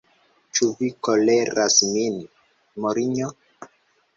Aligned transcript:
Ĉu 0.59 0.69
vi 0.79 0.87
koleras 1.09 1.77
min, 1.91 2.17
Marinjo? 2.87 3.31